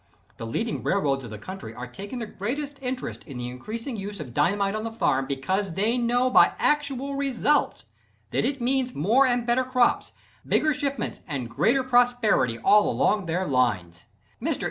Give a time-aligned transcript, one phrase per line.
[0.37, 4.19] The leading railroads of the country are taking the greatest interest in the increasing use
[4.19, 7.85] of dynamite on the farm, because they know by actual results
[8.31, 10.11] that it means more and better crops,
[10.43, 14.05] bigger shipments and greater prosperity all along their lines.
[14.41, 14.59] Mr.